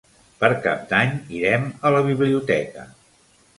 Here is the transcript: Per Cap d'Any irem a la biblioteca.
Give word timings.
Per 0.37 0.47
Cap 0.63 0.87
d'Any 0.93 1.13
irem 1.41 1.69
a 1.89 1.93
la 1.99 2.01
biblioteca. 2.11 2.91